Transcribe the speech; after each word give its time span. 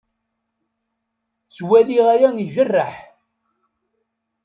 Ttwaliɣ 1.47 2.05
aya 2.13 2.29
ijerreḥ. 2.43 2.93